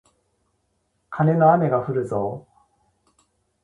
[1.11, 3.21] カネの雨がふるぞー